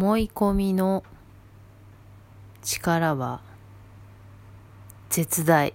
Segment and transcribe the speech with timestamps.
[0.00, 1.04] 思い込みの
[2.62, 3.42] 力は
[5.10, 5.74] 絶大。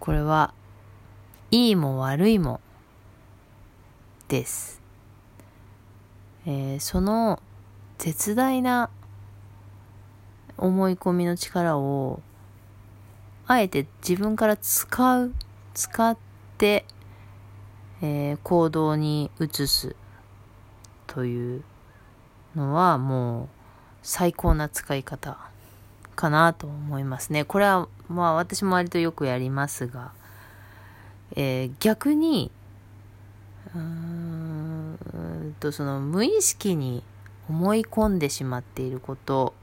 [0.00, 0.54] これは、
[1.50, 2.62] いいも悪いも
[4.28, 4.80] です。
[6.46, 7.42] えー、その
[7.98, 8.88] 絶大な
[10.56, 12.22] 思い込みの力を、
[13.46, 15.34] あえて自分から使う、
[15.74, 16.16] 使っ
[16.56, 16.86] て、
[18.00, 19.94] えー、行動に移す
[21.16, 21.64] という
[22.54, 23.48] のはもう
[24.02, 25.38] 最高な使い方
[26.14, 27.46] かなと思いますね。
[27.46, 30.12] これはまあ私も割とよくやりますが、
[31.34, 32.50] えー、逆に、
[33.74, 37.02] うーんとその無意識に
[37.48, 39.54] 思い込んでしまっていること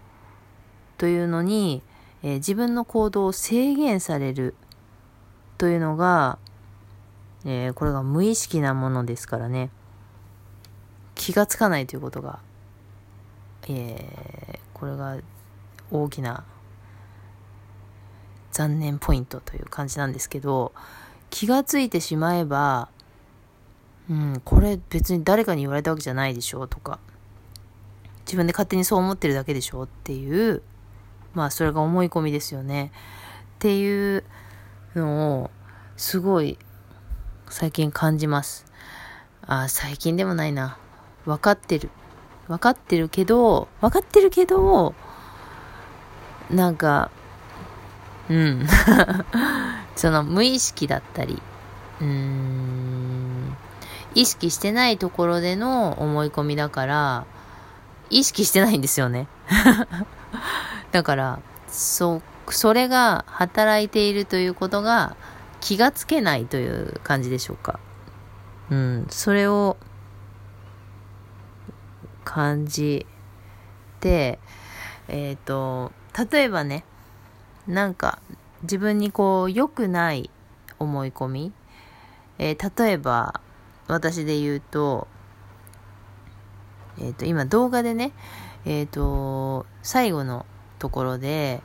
[0.97, 1.83] というのに、
[2.23, 4.55] えー、自分の行動を制限される
[5.59, 6.39] というのが、
[7.45, 9.69] えー、これが無意識なものですからね。
[11.15, 12.39] 気がつかないということが、
[13.67, 15.17] えー、これが
[15.91, 16.43] 大きな
[18.51, 20.73] 残念ポイントという感じなんですけど、
[21.29, 22.89] 気がついてしまえば、
[24.09, 26.99] うん、これ別に誰かに言われたわけじゃないでしょうとか、
[28.25, 30.61] 自分で勝手にそう思ってるだけでしょっていう、
[31.33, 32.91] まあそれが思い込みですよね。
[33.55, 34.23] っていう
[34.95, 35.51] のを、
[35.95, 36.57] すごい
[37.49, 38.65] 最近感じます。
[39.45, 40.77] あ、最近でもないな。
[41.25, 41.89] 分かってる。
[42.47, 44.93] 分かってるけど、分かってるけど、
[46.49, 47.09] なんか、
[48.29, 48.67] うん。
[49.95, 51.41] その無意識だったり、
[52.01, 53.55] うーん、
[54.15, 57.25] 意識してないところでの思い込みだから、
[58.09, 59.27] 意識してないんですよね。
[60.91, 65.15] だから、そ、それが働いているということが
[65.61, 67.79] 気がつけないという感じでしょうか。
[68.69, 69.77] うん、それを
[72.23, 73.05] 感じ。
[74.03, 74.37] て、
[75.07, 75.93] えっ、ー、と、
[76.29, 76.83] 例えばね、
[77.65, 78.19] なんか
[78.63, 80.29] 自分にこう良くない
[80.77, 81.53] 思い込み、
[82.37, 83.39] えー、例えば
[83.87, 85.07] 私で言うと、
[86.99, 88.11] えっ、ー、と、今動画でね、
[88.65, 90.45] えっ、と、最後の
[90.79, 91.61] ところで、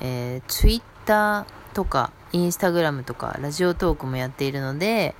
[0.00, 5.14] えー、Twitter とか、インスタグラムとか、ラジオトークもやっているので、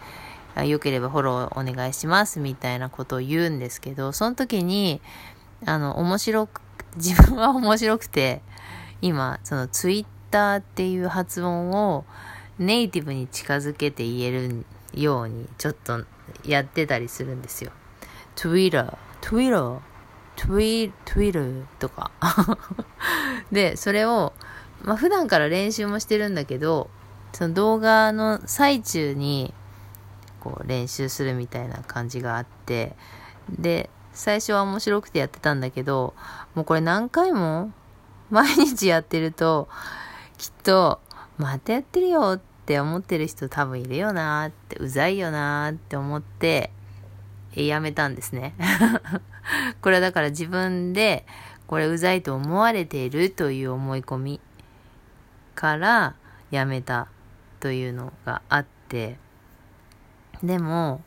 [0.65, 5.01] よければフォローお願いしますみたいなことを言うんですけど、その時に、
[5.65, 6.61] あの、面白く、
[6.97, 8.43] 自分は面白くて、
[9.01, 12.05] 今、そのツイッターっていう発音を
[12.59, 16.05] ネイティブに近づけて言えるようにちょっと
[16.45, 17.73] やってたりするんですよ。
[18.37, 19.81] Twitter、Twitter、
[20.37, 22.11] Twitter とか。
[23.51, 24.35] で、それを、
[24.83, 26.91] まあ普段から練習もしてるんだけど、
[27.33, 29.55] その動画の最中に
[30.43, 32.97] こう練習するみたいな感じがあって、
[33.49, 36.15] で、最初は面白くてやってたんだけど、
[36.57, 37.71] もうこれ何回も
[38.29, 39.69] 毎日やってると、
[40.39, 41.01] きっと、
[41.39, 46.73] またやってるよって思ってる人多分いるよなって、うざいよなって思って、
[47.55, 48.55] やめたんですね。
[49.81, 51.25] これはだから自分で、
[51.69, 54.41] これうざいと思われているという思い込み
[55.55, 56.17] から
[56.51, 57.07] やめた
[57.61, 59.19] というのがあって、
[60.43, 61.03] でも、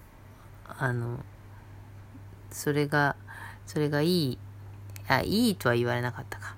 [0.79, 1.19] あの、
[2.51, 3.15] それが、
[3.65, 4.37] それがいい、
[5.07, 6.55] あ、いいとは言われなかったか。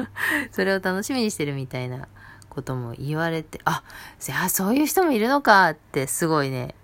[0.52, 2.08] それを楽しみにしてるみたいな
[2.48, 3.82] ことも言われて、あ、
[4.42, 6.74] あそういう人もいるのかってすごいね、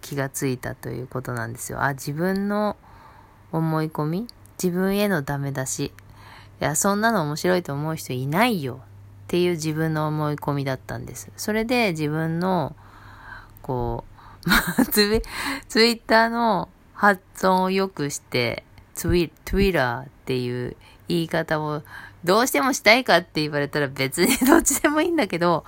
[0.00, 1.82] 気がついたということなんですよ。
[1.82, 2.76] あ、自分の
[3.52, 4.28] 思い込み
[4.62, 5.84] 自分へのダメ出し。
[5.86, 8.86] いや、そんなの面白いと思う人いないよっ
[9.28, 11.32] ていう自分の思い込みだったんです。
[11.36, 12.76] それで自分の、
[13.62, 14.11] こう、
[14.90, 15.22] ツイ
[15.68, 18.64] ツイッターの発音を良くして、
[18.94, 20.76] ツイ、ツイラーっていう
[21.08, 21.82] 言い方を
[22.24, 25.64] どうしてもしたいかって言われたら別にどっちでもいいんだけど、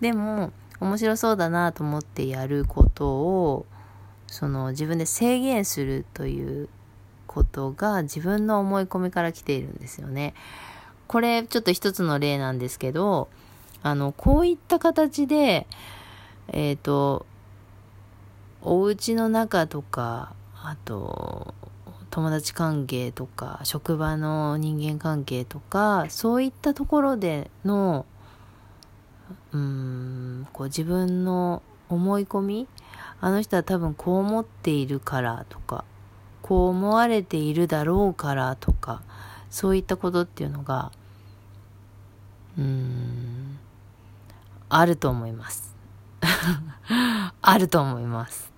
[0.00, 3.66] でも面白そうだなと思ってやることを、
[4.26, 6.68] その自分で制限するという
[7.26, 10.34] ことが自分の思い込みから来ているんですよね。
[11.06, 13.28] これちょっと一つの例なんですけど、
[13.82, 15.66] あの、こういった形で、
[16.48, 17.26] えっ、ー、と、
[18.70, 21.54] お家の中とか、あと、
[22.10, 28.04] 友達関係とか、職場の人間関係とか、そういったところでの、
[29.52, 32.68] うん、こう自分の思い込み
[33.22, 35.86] あの人は多分こう思っているからとか、
[36.42, 39.00] こう思われているだろうからとか、
[39.48, 40.92] そういったことっていうのが、
[42.58, 43.58] うん、
[44.68, 45.74] あると思います。
[47.40, 48.57] あると思います。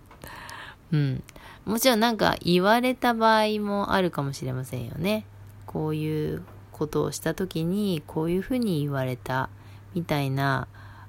[0.93, 1.23] うん。
[1.65, 5.25] もちろんなんか言われた場合もあるかもしれませんよね。
[5.67, 6.43] こういう
[6.73, 9.51] ことをした時にこういうふうに言われた
[9.95, 10.67] みたいな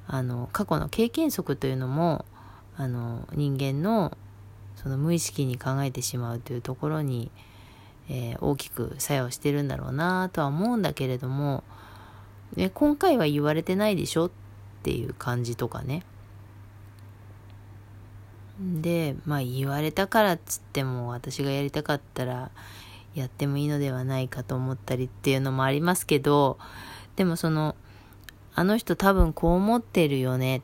[0.07, 2.25] あの過去の経験則というのも
[2.75, 4.18] あの人間の
[4.75, 7.31] その無意識に考えてしまうというところに、
[8.10, 11.63] えー、大きく作用してるんだろうなとは思うんだけれども、
[12.56, 14.31] ね、今回は言われてないでしょっ
[14.83, 16.04] ていう感じとかね
[18.62, 22.52] でまあ言われたからっつっても私がやりたかったら
[23.16, 26.60] やってもいいのではないかと思ったりっていうのもありますけど
[27.16, 27.75] でもその
[28.54, 30.62] あの人多分こう思ってるよね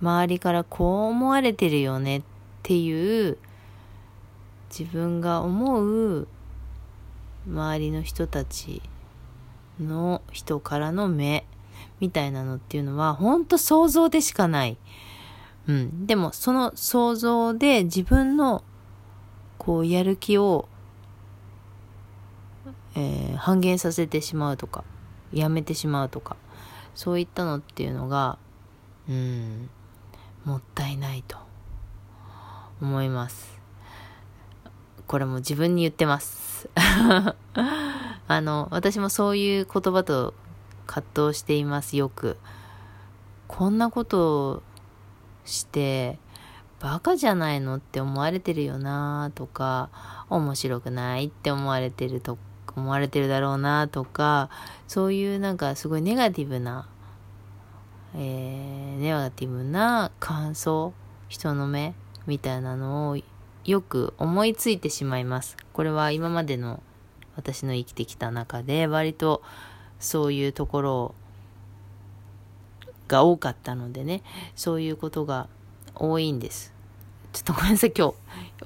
[0.00, 2.22] 周りからこう思われてるよねっ
[2.62, 3.38] ていう
[4.70, 6.28] 自分が思う
[7.46, 8.82] 周りの人たち
[9.80, 11.44] の人からの目
[12.00, 14.76] みたいなのっていうのは本当想像でしかない。
[15.68, 16.06] うん。
[16.06, 18.64] でも、その想像で自分の、
[19.58, 20.68] こう、やる気を、
[22.96, 24.82] えー、半減させてしまうとか、
[25.32, 26.36] やめてしまうとか、
[26.94, 28.38] そういったのっていうのが、
[29.08, 29.70] うん、
[30.44, 31.36] もったいないと
[32.80, 33.58] 思います。
[35.06, 36.68] これも自分に言ってます。
[36.74, 37.34] あ
[38.28, 40.34] の、私もそういう言葉と
[40.86, 42.38] 葛藤しています、よく。
[43.46, 44.62] こんなこと
[45.48, 46.18] して
[46.80, 49.90] バカじゃないのって思われてるよなとか
[50.30, 52.38] 面白くないって思われてると
[52.76, 54.50] 思われてるだろうなとか
[54.86, 56.88] そういうなんかすごいネガティブな、
[58.14, 60.92] えー、ネガティブな感想
[61.28, 61.94] 人の目
[62.26, 63.18] みたいなのを
[63.64, 65.56] よく思いついてしまいます。
[65.72, 66.82] これは今までの
[67.36, 69.42] 私の生きてきた中で割と
[70.00, 71.14] そういうところを
[73.08, 74.22] が多かったのでね、
[74.54, 75.48] そういうことが
[75.94, 76.72] 多いんです。
[77.32, 78.14] ちょっとごめんなさい、今日。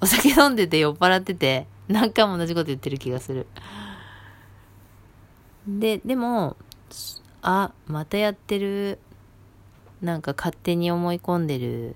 [0.00, 3.46] お酒飲んでて酔っ払ってて、何回も同じこと言ってる気がする。
[5.66, 6.56] で、でも、
[7.40, 8.98] あ、またやってる。
[10.00, 11.94] なんか勝手に思い込んでるっ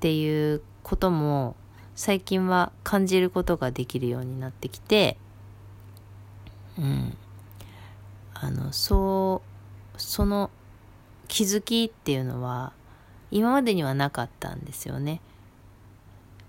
[0.00, 1.54] ていうことも
[1.94, 5.16] 最近は感じることができるようになってきて、
[6.78, 7.16] うん。
[8.34, 9.42] あの、そ
[9.96, 10.50] う、その
[11.30, 12.72] 気づきっていうのは
[13.30, 15.20] 今までにはなかったんですよね。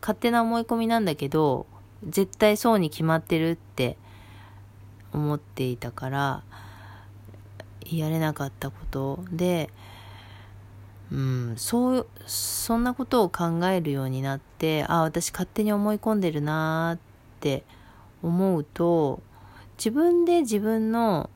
[0.01, 1.67] 勝手な思い込みなんだけど
[2.09, 3.95] 絶対そうに決まってるって
[5.13, 6.43] 思っていたから
[7.85, 9.69] やれなかったことで
[11.11, 16.99] うんそうそんなことを考えるようになってあ私勝手に思い込んでるなーっ
[17.39, 17.63] て
[18.23, 19.21] 思うと
[19.77, 21.29] 自分で自分の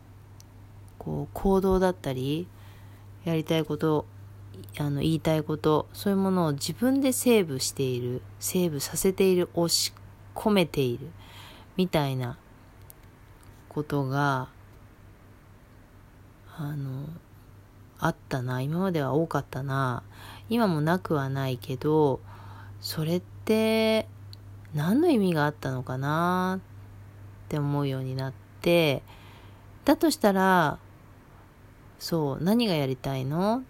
[0.98, 2.48] こう行動だったり
[3.26, 4.06] やりたいこと
[4.78, 9.94] あの言いたいことそういうものを自分でセーブしているセーブさせている押し
[10.34, 11.10] 込めている
[11.76, 12.38] みたいな
[13.68, 14.48] ことが
[16.58, 17.10] あの
[18.00, 20.04] あったな今までは多かったな
[20.50, 22.22] 今もなくはないけど
[22.80, 24.08] それって
[24.74, 26.60] 何の意味があったのかな
[27.46, 29.04] って思うようになって
[29.84, 30.80] だとしたら
[32.00, 33.64] そう、何がやりたいの？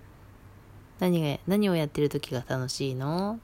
[0.99, 3.39] 何が、何をやってる時が楽しいの？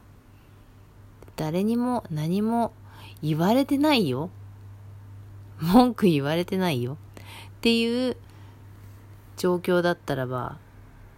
[1.35, 2.73] 誰にも何も
[3.21, 4.29] 言われてないよ。
[5.59, 6.93] 文句言われてないよ。
[6.93, 6.97] っ
[7.61, 8.17] ていう
[9.37, 10.57] 状況だったらば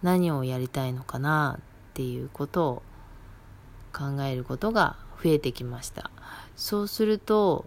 [0.02, 1.58] 何をやりたいのかな？
[1.58, 1.62] っ
[1.94, 2.82] ていうことを
[3.92, 6.10] 考えることが増えてきました。
[6.56, 7.64] そうすると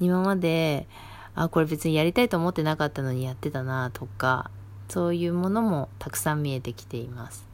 [0.00, 0.86] 今まで
[1.34, 4.50] あ、これ別にやりたいと思ってなかったのにやってたなとか
[4.92, 7.48] そういうものもたくさん見えてきています。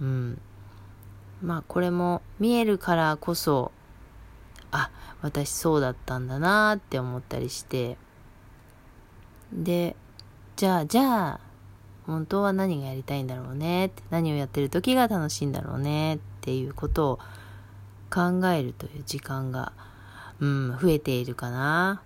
[0.00, 0.40] うん。
[1.42, 3.72] まあこれも見えるからこそ、
[4.70, 7.98] あ、私そうだったんだなって思ったりして、
[9.52, 9.96] で、
[10.54, 11.40] じゃあ、じゃあ、
[12.06, 17.18] 本当は何がやりたいんだろうねって何をやってる時が楽しいんだろうねっていうことを
[18.08, 19.72] 考えるという時間が、
[20.38, 22.02] うん、増えているかな。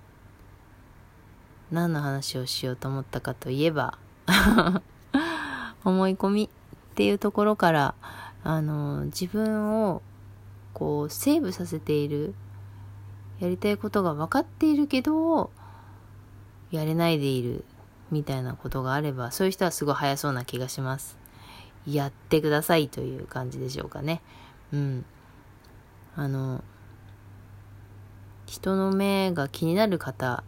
[1.71, 3.99] 何の話をしようと思ったかといえば、
[5.85, 7.95] 思い込みっていうところから、
[8.45, 10.03] あの、自分を
[10.75, 12.35] こうセーブさせている、
[13.41, 15.51] やりたいことが分かっているけど、
[16.71, 17.65] やれないでいる
[18.11, 21.17] みたいなことがあれば、そういう人はすごい早そうな気がします。
[21.87, 24.21] やってくださいという感じでしょうかね。
[24.73, 25.05] うん。
[26.17, 26.63] あの、
[28.47, 30.43] 人の目が気になる方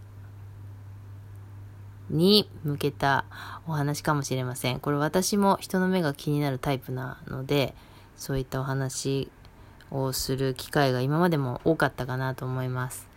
[2.10, 3.24] に向けた
[3.66, 4.80] お話かもしれません。
[4.80, 7.74] これ私も人の目が気になるタイプなので、
[8.16, 9.30] そういったお話
[9.90, 13.08] をする機会が今までも多かったかなと思います。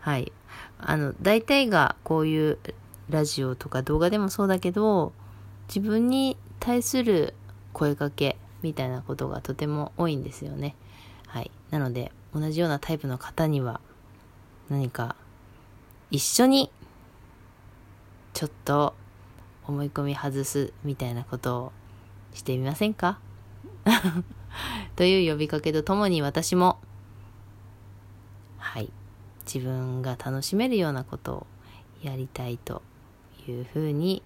[0.00, 0.32] はい。
[0.78, 2.58] あの、大体がこういう
[3.08, 5.12] ラジオとか動画でもそうだけど、
[5.68, 7.34] 自分に対する
[7.72, 10.74] 声かけみたいなことがとても多いんですよね。
[11.26, 11.50] はい。
[11.70, 13.80] なので、同じようなタイプの方には、
[14.68, 15.16] 何か、
[16.10, 16.70] 一緒に、
[18.32, 18.94] ちょっと、
[19.66, 21.72] 思い込み外すみたいなことを
[22.34, 23.20] してみませんか？
[24.96, 26.78] という呼びかけとともに私も、
[28.58, 28.90] はい。
[29.52, 31.46] 自分が楽しめるようなことを
[32.02, 32.82] やりたいと
[33.48, 34.22] いうふうに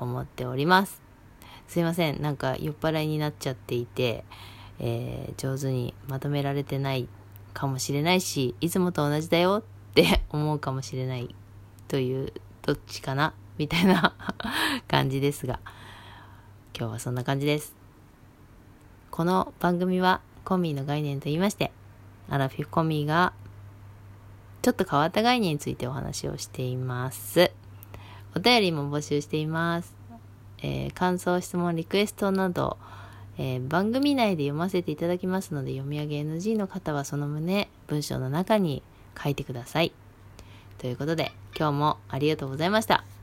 [0.00, 1.00] 思っております。
[1.68, 2.22] すいません。
[2.22, 4.24] なんか酔っ払いになっちゃっていて、
[4.78, 7.08] えー、上手にまとめられてない
[7.52, 11.34] かもしれないし、いつもと同じだよって思うかもしれない
[11.88, 12.32] という、
[12.68, 13.32] どっちかな？
[13.56, 14.12] みたいな
[14.88, 15.58] 感じですが、
[16.78, 17.74] 今日はそんな感じです。
[19.10, 21.72] この番組はコミーの概念と言いまして、
[22.28, 23.32] アラフィフコミーが
[24.60, 27.50] ちょっと変わった概念についてお話をしています。
[28.36, 29.96] お便りも募集しています。
[30.58, 32.76] えー、感想、質問、リクエストなど、
[33.38, 38.82] えー、番組内で読ませていただきますので、読み上げ NG の方はその旨、文章の中に
[39.18, 39.94] 書いてください。
[40.78, 43.17] ということで、今日もありがとうございました。